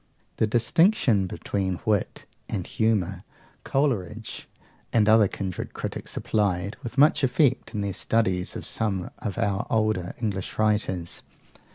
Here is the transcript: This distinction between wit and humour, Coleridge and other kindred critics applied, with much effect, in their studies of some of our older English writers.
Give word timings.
This 0.37 0.49
distinction 0.49 1.27
between 1.27 1.79
wit 1.85 2.25
and 2.49 2.65
humour, 2.65 3.19
Coleridge 3.63 4.47
and 4.91 5.07
other 5.07 5.27
kindred 5.27 5.75
critics 5.75 6.17
applied, 6.17 6.75
with 6.81 6.97
much 6.97 7.23
effect, 7.23 7.75
in 7.75 7.81
their 7.81 7.93
studies 7.93 8.55
of 8.55 8.65
some 8.65 9.11
of 9.19 9.37
our 9.37 9.67
older 9.69 10.15
English 10.19 10.57
writers. 10.57 11.21